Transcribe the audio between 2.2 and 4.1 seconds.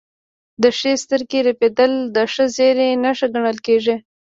ښه زیری نښه ګڼل کیږي.